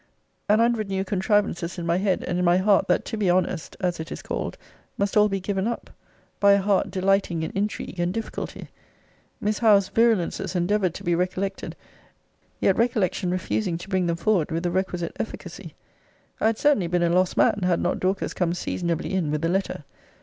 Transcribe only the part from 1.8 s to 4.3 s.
my head, and in my heart, that to be honest, as it is